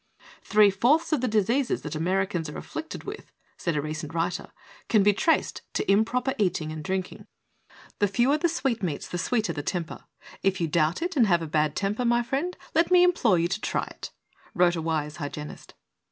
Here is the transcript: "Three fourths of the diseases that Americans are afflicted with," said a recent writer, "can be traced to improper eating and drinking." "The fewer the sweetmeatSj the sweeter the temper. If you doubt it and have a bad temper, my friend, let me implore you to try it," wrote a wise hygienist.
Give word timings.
"Three 0.41 0.71
fourths 0.71 1.13
of 1.13 1.21
the 1.21 1.27
diseases 1.27 1.83
that 1.83 1.93
Americans 1.93 2.49
are 2.49 2.57
afflicted 2.57 3.03
with," 3.03 3.31
said 3.55 3.75
a 3.77 3.83
recent 3.83 4.15
writer, 4.15 4.51
"can 4.89 5.03
be 5.03 5.13
traced 5.13 5.61
to 5.75 5.91
improper 5.91 6.33
eating 6.39 6.71
and 6.71 6.83
drinking." 6.83 7.27
"The 7.99 8.07
fewer 8.07 8.39
the 8.39 8.47
sweetmeatSj 8.47 9.09
the 9.11 9.19
sweeter 9.19 9.53
the 9.53 9.61
temper. 9.61 10.05
If 10.41 10.59
you 10.59 10.67
doubt 10.67 11.03
it 11.03 11.15
and 11.15 11.27
have 11.27 11.43
a 11.43 11.47
bad 11.47 11.75
temper, 11.75 12.03
my 12.03 12.23
friend, 12.23 12.57
let 12.73 12.89
me 12.89 13.03
implore 13.03 13.37
you 13.37 13.47
to 13.49 13.61
try 13.61 13.83
it," 13.91 14.09
wrote 14.55 14.75
a 14.75 14.81
wise 14.81 15.17
hygienist. 15.17 15.75